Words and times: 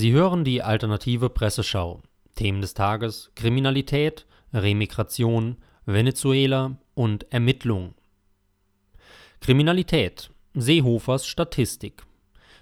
Sie 0.00 0.12
hören 0.12 0.44
die 0.44 0.62
alternative 0.62 1.28
Presseschau. 1.28 2.00
Themen 2.34 2.62
des 2.62 2.72
Tages: 2.72 3.32
Kriminalität, 3.34 4.24
Remigration, 4.54 5.58
Venezuela 5.84 6.78
und 6.94 7.30
Ermittlungen. 7.30 7.92
Kriminalität. 9.40 10.30
Seehofers 10.54 11.26
Statistik. 11.26 12.02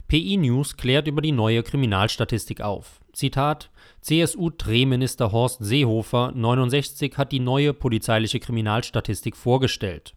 PI 0.09 0.39
News 0.39 0.77
klärt 0.77 1.07
über 1.07 1.23
die 1.23 1.31
neue 1.31 1.63
Kriminalstatistik 1.63 2.61
auf. 2.61 2.99
Zitat: 3.13 3.71
CSU-Drehminister 4.01 5.31
Horst 5.31 5.59
Seehofer, 5.61 6.33
69, 6.35 7.19
hat 7.19 7.31
die 7.31 7.39
neue 7.39 7.73
polizeiliche 7.73 8.41
Kriminalstatistik 8.41 9.37
vorgestellt. 9.37 10.17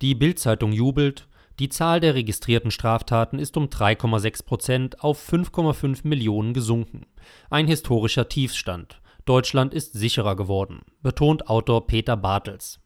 Die 0.00 0.14
Bild-Zeitung 0.14 0.70
jubelt, 0.70 1.26
die 1.58 1.68
Zahl 1.68 2.00
der 2.00 2.14
registrierten 2.14 2.70
Straftaten 2.70 3.38
ist 3.38 3.56
um 3.56 3.66
3,6 3.66 4.44
Prozent 4.44 5.04
auf 5.04 5.30
5,5 5.30 6.06
Millionen 6.06 6.54
gesunken. 6.54 7.06
Ein 7.50 7.66
historischer 7.66 8.28
Tiefstand. 8.28 9.00
Deutschland 9.24 9.72
ist 9.72 9.92
sicherer 9.92 10.34
geworden, 10.34 10.80
betont 11.02 11.48
Autor 11.48 11.86
Peter 11.86 12.16
Bartels. 12.16 12.80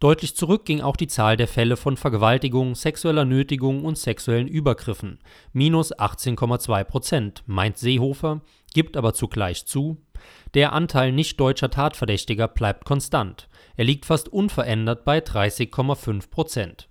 Deutlich 0.00 0.34
zurück 0.34 0.64
ging 0.64 0.80
auch 0.80 0.96
die 0.96 1.06
Zahl 1.06 1.36
der 1.36 1.46
Fälle 1.46 1.76
von 1.76 1.96
Vergewaltigung, 1.96 2.74
sexueller 2.74 3.24
Nötigung 3.24 3.84
und 3.84 3.96
sexuellen 3.96 4.48
Übergriffen. 4.48 5.20
Minus 5.52 5.94
18,2 5.94 6.84
Prozent, 6.84 7.44
meint 7.46 7.78
Seehofer, 7.78 8.40
gibt 8.74 8.96
aber 8.96 9.14
zugleich 9.14 9.64
zu, 9.66 9.98
der 10.54 10.72
Anteil 10.72 11.12
nicht 11.12 11.38
deutscher 11.38 11.70
Tatverdächtiger 11.70 12.48
bleibt 12.48 12.84
konstant. 12.84 13.48
Er 13.76 13.84
liegt 13.84 14.04
fast 14.04 14.28
unverändert 14.28 15.04
bei 15.04 15.18
30,5 15.18 16.30
Prozent. 16.30 16.88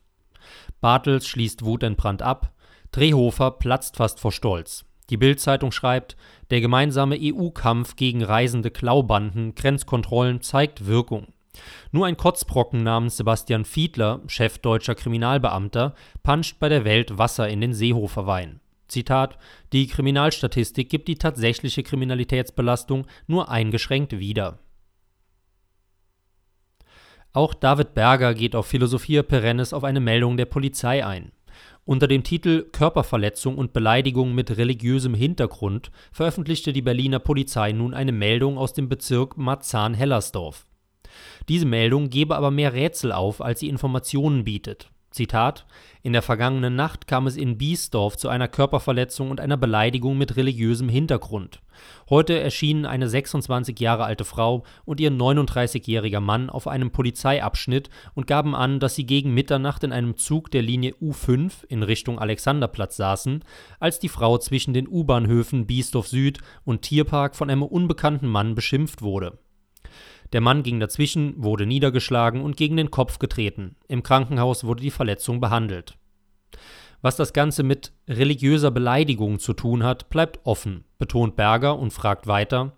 Bartels 0.82 1.28
schließt 1.28 1.64
wutentbrannt 1.64 2.22
ab. 2.22 2.52
Drehofer 2.92 3.52
platzt 3.52 3.96
fast 3.96 4.20
vor 4.20 4.32
Stolz. 4.32 4.84
Die 5.10 5.18
Bild-Zeitung 5.18 5.72
schreibt, 5.72 6.16
der 6.50 6.62
gemeinsame 6.62 7.18
EU-Kampf 7.22 7.96
gegen 7.96 8.24
reisende 8.24 8.72
Klaubanden, 8.72 9.56
Grenzkontrollen 9.56 10.42
zeigt 10.42 10.88
Wirkung. 10.88 11.28
Nur 11.92 12.06
ein 12.06 12.18
Kotzbrocken 12.18 12.84
namens 12.84 13.18
Sebastian 13.18 13.66
Fiedler, 13.66 14.22
Chef 14.28 14.58
deutscher 14.60 14.96
Kriminalbeamter, 14.96 15.96
panscht 16.24 16.60
bei 16.60 16.70
der 16.70 16.86
Welt 16.86 17.18
Wasser 17.18 17.50
in 17.50 17.62
den 17.62 17.74
Seehofer-Wein. 17.74 18.62
Zitat: 18.88 19.38
Die 19.74 19.88
Kriminalstatistik 19.88 20.90
gibt 20.90 21.08
die 21.08 21.16
tatsächliche 21.16 21.84
Kriminalitätsbelastung 21.84 23.06
nur 23.28 23.50
eingeschränkt 23.50 24.18
wieder. 24.18 24.60
Auch 27.34 27.54
David 27.54 27.94
Berger 27.94 28.34
geht 28.34 28.56
auf 28.56 28.66
Philosophia 28.66 29.24
Perennis 29.24 29.72
auf 29.72 29.86
eine 29.86 30.02
Meldung 30.02 30.36
der 30.36 30.46
Polizei 30.46 31.06
ein. 31.06 31.32
Unter 31.86 32.08
dem 32.08 32.24
Titel 32.24 32.64
Körperverletzung 32.72 33.58
und 33.58 33.72
Beleidigung 33.72 34.36
mit 34.36 34.58
religiösem 34.58 35.14
Hintergrund 35.14 35.92
veröffentlichte 36.12 36.74
die 36.74 36.82
Berliner 36.82 37.20
Polizei 37.20 37.72
nun 37.72 37.94
eine 37.94 38.12
Meldung 38.12 38.58
aus 38.58 38.74
dem 38.74 38.90
Bezirk 38.90 39.38
Marzahn-Hellersdorf. 39.38 40.66
Diese 41.48 41.66
Meldung 41.66 42.10
gebe 42.10 42.36
aber 42.36 42.52
mehr 42.52 42.74
Rätsel 42.74 43.14
auf, 43.14 43.42
als 43.42 43.62
sie 43.62 43.70
Informationen 43.70 44.44
bietet. 44.44 44.92
Zitat: 45.12 45.66
In 46.04 46.14
der 46.14 46.22
vergangenen 46.22 46.76
Nacht 46.76 47.06
kam 47.06 47.28
es 47.28 47.36
in 47.36 47.58
Biesdorf 47.58 48.16
zu 48.16 48.30
einer 48.30 48.48
Körperverletzung 48.48 49.30
und 49.30 49.42
einer 49.42 49.58
Beleidigung 49.58 50.18
mit 50.18 50.38
religiösem 50.38 50.88
Hintergrund. 50.88 51.62
Heute 52.10 52.40
erschienen 52.40 52.86
eine 52.86 53.10
26 53.10 53.78
Jahre 53.80 54.06
alte 54.06 54.24
Frau 54.24 54.64
und 54.86 55.02
ihr 55.02 55.12
39-jähriger 55.12 56.22
Mann 56.22 56.50
auf 56.50 56.68
einem 56.68 56.92
Polizeiabschnitt 56.92 57.90
und 58.14 58.26
gaben 58.26 58.56
an, 58.56 58.80
dass 58.80 58.96
sie 58.96 59.06
gegen 59.06 59.34
Mitternacht 59.34 59.84
in 59.84 59.92
einem 59.92 60.16
Zug 60.16 60.50
der 60.50 60.62
Linie 60.62 60.94
U5 61.02 61.66
in 61.68 61.84
Richtung 61.84 62.18
Alexanderplatz 62.18 62.96
saßen, 62.96 63.44
als 63.80 64.00
die 64.00 64.10
Frau 64.10 64.38
zwischen 64.38 64.74
den 64.74 64.88
U-Bahnhöfen 64.88 65.68
Biesdorf 65.68 66.08
Süd 66.08 66.40
und 66.64 66.84
Tierpark 66.84 67.36
von 67.36 67.50
einem 67.50 67.64
unbekannten 67.64 68.28
Mann 68.28 68.56
beschimpft 68.56 69.02
wurde 69.02 69.38
der 70.34 70.42
Mann 70.42 70.64
ging 70.64 70.80
dazwischen, 70.80 71.34
wurde 71.38 71.66
niedergeschlagen 71.66 72.42
und 72.42 72.58
gegen 72.58 72.78
den 72.78 72.92
Kopf 72.92 73.20
getreten. 73.20 73.76
Im 73.88 74.04
Krankenhaus 74.04 74.64
wurde 74.64 74.82
die 74.82 74.92
Verletzung 74.92 75.40
behandelt. 75.40 75.98
Was 77.02 77.16
das 77.16 77.34
Ganze 77.34 77.64
mit 77.64 77.94
religiöser 78.08 78.72
Beleidigung 78.72 79.40
zu 79.40 79.54
tun 79.54 79.84
hat, 79.84 80.10
bleibt 80.10 80.40
offen, 80.44 80.86
betont 81.00 81.36
Berger 81.36 81.78
und 81.78 81.92
fragt 81.92 82.28
weiter, 82.28 82.78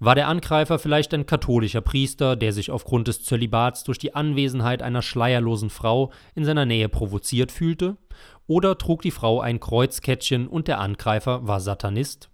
war 0.00 0.14
der 0.14 0.28
Angreifer 0.28 0.78
vielleicht 0.78 1.12
ein 1.12 1.26
katholischer 1.26 1.82
Priester, 1.82 2.34
der 2.34 2.54
sich 2.54 2.70
aufgrund 2.70 3.06
des 3.06 3.22
Zölibats 3.22 3.84
durch 3.84 3.98
die 3.98 4.14
Anwesenheit 4.14 4.82
einer 4.82 5.02
schleierlosen 5.02 5.68
Frau 5.68 6.10
in 6.34 6.44
seiner 6.44 6.64
Nähe 6.64 6.88
provoziert 6.88 7.52
fühlte? 7.52 7.98
Oder 8.46 8.78
trug 8.78 9.02
die 9.02 9.10
Frau 9.10 9.40
ein 9.40 9.60
Kreuzkettchen 9.60 10.48
und 10.48 10.68
der 10.68 10.80
Angreifer 10.80 11.46
war 11.46 11.60
Satanist? 11.60 12.30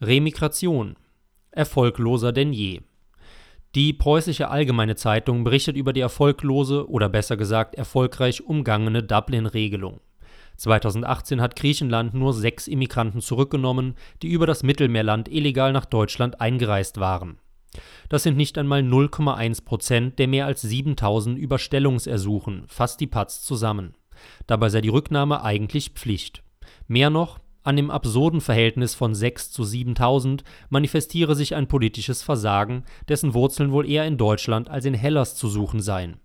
Remigration 0.00 0.96
erfolgloser 1.52 2.32
denn 2.32 2.52
je. 2.52 2.80
Die 3.74 3.94
Preußische 3.94 4.50
Allgemeine 4.50 4.96
Zeitung 4.96 5.44
berichtet 5.44 5.76
über 5.76 5.94
die 5.94 6.00
erfolglose 6.00 6.90
oder 6.90 7.08
besser 7.08 7.38
gesagt 7.38 7.74
erfolgreich 7.74 8.44
umgangene 8.44 9.02
Dublin-Regelung. 9.02 10.00
2018 10.58 11.40
hat 11.40 11.56
Griechenland 11.56 12.12
nur 12.12 12.34
sechs 12.34 12.68
Immigranten 12.68 13.20
zurückgenommen, 13.20 13.94
die 14.22 14.28
über 14.28 14.46
das 14.46 14.62
Mittelmeerland 14.62 15.28
illegal 15.28 15.72
nach 15.72 15.86
Deutschland 15.86 16.40
eingereist 16.40 17.00
waren. 17.00 17.38
Das 18.08 18.22
sind 18.22 18.36
nicht 18.36 18.58
einmal 18.58 18.80
0,1 18.80 19.64
Prozent 19.64 20.18
der 20.18 20.28
mehr 20.28 20.46
als 20.46 20.60
7000 20.60 21.38
Überstellungsersuchen, 21.38 22.64
fasst 22.68 23.00
die 23.00 23.06
Paz 23.06 23.42
zusammen. 23.42 23.94
Dabei 24.46 24.68
sei 24.68 24.82
die 24.82 24.90
Rücknahme 24.90 25.42
eigentlich 25.42 25.90
Pflicht. 25.90 26.42
Mehr 26.86 27.10
noch, 27.10 27.38
an 27.62 27.76
dem 27.76 27.90
absurden 27.90 28.40
Verhältnis 28.40 28.94
von 28.94 29.14
6 29.14 29.52
zu 29.52 29.64
7000 29.64 30.44
manifestiere 30.68 31.34
sich 31.34 31.54
ein 31.54 31.68
politisches 31.68 32.22
Versagen, 32.22 32.84
dessen 33.08 33.34
Wurzeln 33.34 33.72
wohl 33.72 33.88
eher 33.88 34.06
in 34.06 34.18
Deutschland 34.18 34.68
als 34.68 34.84
in 34.84 34.94
Hellas 34.94 35.36
zu 35.36 35.48
suchen 35.48 35.80
seien. 35.80 36.18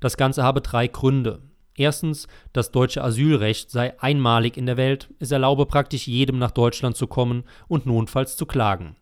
Das 0.00 0.16
Ganze 0.16 0.42
habe 0.42 0.60
drei 0.60 0.88
Gründe. 0.88 1.42
Erstens, 1.74 2.28
das 2.52 2.70
deutsche 2.70 3.02
Asylrecht 3.02 3.70
sei 3.70 3.98
einmalig 4.00 4.56
in 4.56 4.66
der 4.66 4.76
Welt, 4.76 5.08
es 5.18 5.30
erlaube 5.30 5.66
praktisch 5.66 6.06
jedem 6.06 6.38
nach 6.38 6.50
Deutschland 6.50 6.96
zu 6.96 7.06
kommen 7.06 7.44
und 7.66 7.86
notfalls 7.86 8.36
zu 8.36 8.44
klagen. 8.44 8.96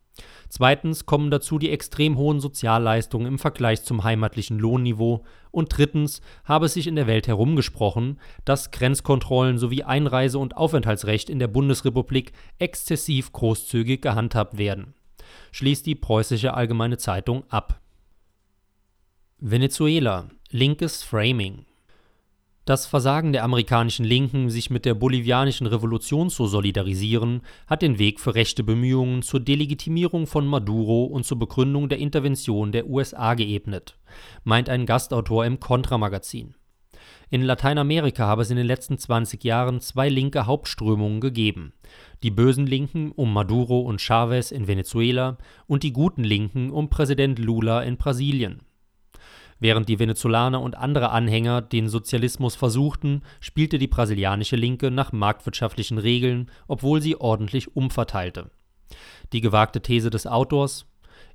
Zweitens 0.48 1.06
kommen 1.06 1.30
dazu 1.30 1.58
die 1.58 1.70
extrem 1.70 2.16
hohen 2.16 2.40
Sozialleistungen 2.40 3.26
im 3.26 3.38
Vergleich 3.38 3.84
zum 3.84 4.02
heimatlichen 4.02 4.58
Lohnniveau. 4.58 5.24
Und 5.52 5.76
drittens 5.76 6.20
habe 6.44 6.66
es 6.66 6.74
sich 6.74 6.86
in 6.86 6.96
der 6.96 7.06
Welt 7.06 7.28
herumgesprochen, 7.28 8.18
dass 8.44 8.72
Grenzkontrollen 8.72 9.58
sowie 9.58 9.84
Einreise- 9.84 10.38
und 10.38 10.56
Aufenthaltsrecht 10.56 11.30
in 11.30 11.38
der 11.38 11.48
Bundesrepublik 11.48 12.32
exzessiv 12.58 13.32
großzügig 13.32 14.02
gehandhabt 14.02 14.58
werden. 14.58 14.94
Schließt 15.52 15.86
die 15.86 15.94
Preußische 15.94 16.54
Allgemeine 16.54 16.98
Zeitung 16.98 17.44
ab. 17.48 17.80
Venezuela. 19.38 20.28
Linkes 20.50 21.04
Framing. 21.04 21.64
Das 22.66 22.86
Versagen 22.86 23.32
der 23.32 23.42
amerikanischen 23.42 24.04
Linken, 24.04 24.50
sich 24.50 24.68
mit 24.68 24.84
der 24.84 24.94
bolivianischen 24.94 25.66
Revolution 25.66 26.28
zu 26.28 26.46
solidarisieren, 26.46 27.40
hat 27.66 27.80
den 27.80 27.98
Weg 27.98 28.20
für 28.20 28.34
rechte 28.34 28.62
Bemühungen 28.62 29.22
zur 29.22 29.40
Delegitimierung 29.40 30.26
von 30.26 30.46
Maduro 30.46 31.04
und 31.04 31.24
zur 31.24 31.38
Begründung 31.38 31.88
der 31.88 31.98
Intervention 31.98 32.70
der 32.70 32.86
USA 32.86 33.34
geebnet, 33.34 33.96
meint 34.44 34.68
ein 34.68 34.84
Gastautor 34.84 35.46
im 35.46 35.58
Contra-Magazin. 35.58 36.54
In 37.30 37.42
Lateinamerika 37.42 38.26
habe 38.26 38.42
es 38.42 38.50
in 38.50 38.56
den 38.56 38.66
letzten 38.66 38.98
20 38.98 39.42
Jahren 39.42 39.80
zwei 39.80 40.08
linke 40.08 40.46
Hauptströmungen 40.46 41.20
gegeben: 41.20 41.72
die 42.22 42.30
bösen 42.30 42.66
Linken 42.66 43.10
um 43.12 43.32
Maduro 43.32 43.80
und 43.80 44.02
Chavez 44.02 44.50
in 44.50 44.66
Venezuela 44.66 45.38
und 45.66 45.82
die 45.82 45.92
guten 45.92 46.24
Linken 46.24 46.70
um 46.70 46.90
Präsident 46.90 47.38
Lula 47.38 47.82
in 47.82 47.96
Brasilien 47.96 48.60
Während 49.60 49.90
die 49.90 49.98
Venezolaner 49.98 50.60
und 50.62 50.76
andere 50.76 51.10
Anhänger 51.10 51.60
den 51.60 51.88
Sozialismus 51.88 52.56
versuchten, 52.56 53.22
spielte 53.40 53.78
die 53.78 53.88
brasilianische 53.88 54.56
Linke 54.56 54.90
nach 54.90 55.12
marktwirtschaftlichen 55.12 55.98
Regeln, 55.98 56.50
obwohl 56.66 57.02
sie 57.02 57.20
ordentlich 57.20 57.76
umverteilte. 57.76 58.50
Die 59.34 59.42
gewagte 59.42 59.82
These 59.82 60.08
des 60.08 60.26
Autors 60.26 60.86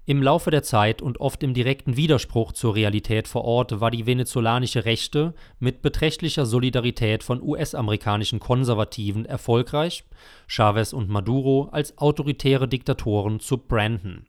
Im 0.08 0.24
Laufe 0.24 0.50
der 0.50 0.64
Zeit 0.64 1.04
und 1.04 1.20
oft 1.20 1.44
im 1.44 1.54
direkten 1.54 1.98
Widerspruch 1.98 2.52
zur 2.52 2.76
Realität 2.76 3.28
vor 3.28 3.46
Ort 3.46 3.80
war 3.80 3.92
die 3.92 4.08
venezolanische 4.08 4.86
Rechte 4.86 5.36
mit 5.60 5.84
beträchtlicher 5.84 6.48
Solidarität 6.48 7.24
von 7.24 7.42
US-amerikanischen 7.42 8.40
Konservativen 8.40 9.26
erfolgreich, 9.26 10.04
Chavez 10.48 10.94
und 10.94 11.10
Maduro 11.10 11.70
als 11.72 11.98
autoritäre 12.00 12.68
Diktatoren 12.68 13.40
zu 13.40 13.58
branden, 13.58 14.26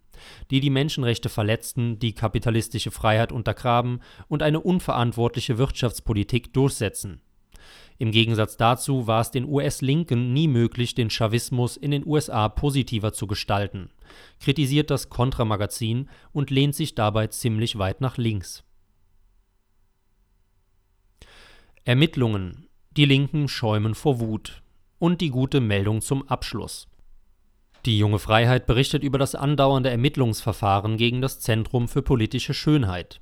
die 0.51 0.61
die 0.61 0.71
Menschenrechte 0.71 1.29
verletzten, 1.29 1.99
die 1.99 2.15
kapitalistische 2.15 2.91
Freiheit 2.91 3.33
untergraben 3.33 4.01
und 4.29 4.43
eine 4.43 4.61
unverantwortliche 4.61 5.59
Wirtschaftspolitik 5.59 6.53
durchsetzen 6.53 7.21
im 7.99 8.11
Gegensatz 8.11 8.57
dazu 8.57 9.07
war 9.07 9.23
es 9.23 9.31
den 9.31 9.47
US-Linken 9.47 10.33
nie 10.33 10.49
möglich, 10.49 10.95
den 10.95 11.09
Chavismus 11.09 11.77
in 11.77 11.91
den 11.91 12.07
USA 12.07 12.49
positiver 12.49 13.13
zu 13.13 13.27
gestalten, 13.27 13.91
kritisiert 14.41 14.91
das 14.91 15.09
Contra-Magazin 15.09 16.09
und 16.33 16.51
lehnt 16.51 16.75
sich 16.75 16.95
dabei 16.95 17.29
ziemlich 17.29 17.79
weit 17.79 18.01
nach 18.01 18.19
links. 18.19 18.65
Ermittlungen. 21.85 22.67
Die 22.97 23.05
Linken 23.05 23.49
schäumen 23.49 23.95
vor 23.95 24.21
Wut. 24.21 24.63
Und 24.99 25.21
die 25.21 25.29
gute 25.29 25.61
Meldung 25.61 26.01
zum 26.01 26.27
Abschluss. 26.27 26.89
Die 27.87 27.99
junge 27.99 28.19
Freiheit 28.19 28.67
berichtet 28.67 29.05
über 29.05 29.17
das 29.17 29.37
andauernde 29.37 29.91
Ermittlungsverfahren 29.91 30.97
gegen 30.97 31.21
das 31.21 31.39
Zentrum 31.39 31.87
für 31.87 32.03
politische 32.03 32.53
Schönheit. 32.53 33.21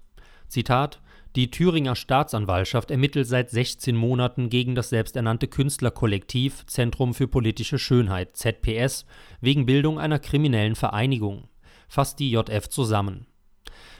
Zitat 0.49 1.02
die 1.37 1.50
Thüringer 1.50 1.96
Staatsanwaltschaft 1.96 2.90
ermittelt 2.90 3.26
seit 3.26 3.50
16 3.50 3.94
Monaten 3.94 4.49
gegen 4.49 4.75
das 4.75 4.88
selbsternannte 4.88 5.49
Künstlerkollektiv 5.49 6.64
Zentrum 6.66 7.12
für 7.12 7.28
politische 7.28 7.78
Schönheit 7.78 8.38
ZPS 8.38 9.05
wegen 9.43 9.66
Bildung 9.66 9.99
einer 9.99 10.19
kriminellen 10.19 10.76
Vereinigung, 10.76 11.49
fasst 11.87 12.19
die 12.19 12.31
JF 12.31 12.66
zusammen. 12.70 13.26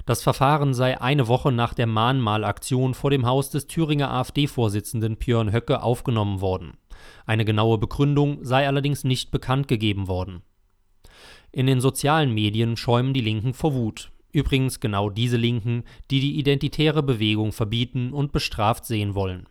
Das 0.06 0.22
Verfahren 0.22 0.72
sei 0.72 0.99
eine 0.99 1.28
Woche 1.28 1.52
nach 1.52 1.75
der 1.75 1.87
Mahnmalaktion 1.87 2.94
vor 2.94 3.11
dem 3.11 3.26
Haus 3.26 3.50
des 3.50 3.66
Thüringer 3.66 4.11
AfD-Vorsitzenden 4.11 5.16
Björn 5.16 5.52
Höcke 5.52 5.82
aufgenommen 5.82 6.40
worden. 6.40 6.78
Eine 7.26 7.44
genaue 7.44 7.76
Begründung 7.76 8.38
sei 8.43 8.66
allerdings 8.66 9.05
nicht 9.05 9.31
bekannt 9.31 9.69
gegeben 9.69 10.08
worden. 10.08 10.43
In 11.55 11.67
den 11.67 11.81
sozialen 11.81 12.35
Medien 12.35 12.77
schäumen 12.77 13.15
die 13.15 13.21
Linken 13.21 13.55
vor 13.55 13.75
Wut. 13.75 14.11
Übrigens 14.33 14.81
genau 14.81 15.09
diese 15.09 15.37
Linken, 15.37 15.85
die 16.11 16.19
die 16.19 16.37
identitäre 16.37 17.01
Bewegung 17.01 17.53
verbieten 17.53 18.12
und 18.12 18.33
bestraft 18.33 18.85
sehen 18.85 19.15
wollen. 19.15 19.47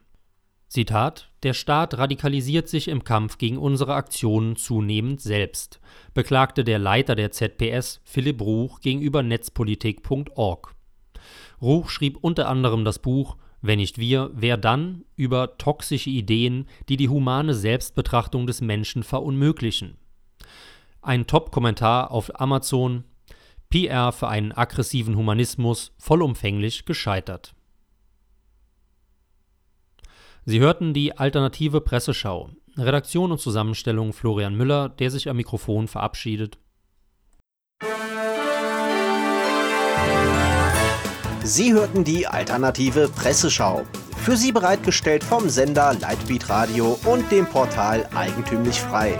Zitat: 0.67 1.31
Der 1.43 1.53
Staat 1.53 1.97
radikalisiert 1.97 2.67
sich 2.67 2.89
im 2.89 3.05
Kampf 3.05 3.37
gegen 3.37 3.57
unsere 3.57 3.93
Aktionen 3.93 4.57
zunehmend 4.57 5.21
selbst, 5.21 5.79
beklagte 6.13 6.65
der 6.65 6.77
Leiter 6.77 7.15
der 7.15 7.31
ZPS, 7.31 8.01
Philipp 8.03 8.41
Ruch, 8.41 8.81
gegenüber 8.81 9.23
netzpolitik.org. 9.23 10.75
Ruch 11.61 11.89
schrieb 11.89 12.17
unter 12.19 12.49
anderem 12.49 12.83
das 12.83 12.99
Buch 12.99 13.37
Wenn 13.61 13.79
nicht 13.79 13.97
wir, 13.97 14.29
wer 14.33 14.57
dann? 14.57 15.05
über 15.15 15.57
toxische 15.57 16.09
Ideen, 16.09 16.67
die 16.89 16.97
die 16.97 17.07
humane 17.07 17.53
Selbstbetrachtung 17.53 18.45
des 18.45 18.59
Menschen 18.59 19.03
verunmöglichen. 19.03 19.95
Ein 21.03 21.27
Top-Kommentar 21.27 22.11
auf 22.11 22.39
Amazon 22.39 23.03
PR 23.69 24.13
für 24.13 24.29
einen 24.29 24.53
aggressiven 24.53 25.17
Humanismus 25.17 25.91
vollumfänglich 25.97 26.85
gescheitert. 26.85 27.53
Sie 30.45 30.61
hörten 30.61 30.93
die 30.93 31.17
alternative 31.17 31.81
Presseschau. 31.81 32.51
Redaktion 32.77 33.33
und 33.33 33.41
Zusammenstellung 33.41 34.13
Florian 34.13 34.55
Müller, 34.55 34.87
der 34.87 35.11
sich 35.11 35.29
am 35.29 35.35
Mikrofon 35.35 35.89
verabschiedet. 35.89 36.57
Sie 41.43 41.73
hörten 41.73 42.05
die 42.05 42.27
alternative 42.27 43.09
Presseschau. 43.09 43.83
Für 44.15 44.37
Sie 44.37 44.53
bereitgestellt 44.53 45.25
vom 45.25 45.49
Sender 45.49 45.95
Lightbeat 45.99 46.47
Radio 46.47 46.97
und 47.03 47.29
dem 47.29 47.45
Portal 47.45 48.07
Eigentümlich 48.15 48.79
Frei. 48.79 49.19